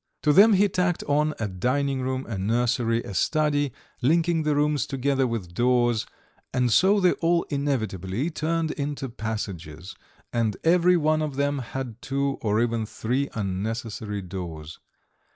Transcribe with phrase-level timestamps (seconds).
[0.23, 4.87] To them he tacked on a dining room, a nursery, a study, linking the rooms
[4.87, 6.07] together with doors,
[6.51, 9.93] and so they all inevitably turned into passages,
[10.33, 14.79] and every one of them had two or even three unnecessary doors.